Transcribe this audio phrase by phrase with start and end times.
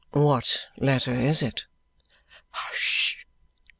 [0.13, 1.65] "What letter is it?"
[2.49, 3.23] "Hush!